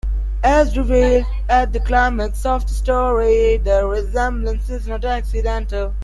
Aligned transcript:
As 0.43 0.75
revealed 0.75 1.27
at 1.47 1.73
the 1.73 1.79
climax 1.79 2.43
of 2.43 2.65
the 2.65 2.73
story, 2.73 3.57
the 3.57 3.85
resemblance 3.85 4.67
is 4.67 4.87
not 4.87 5.05
accidental. 5.05 5.93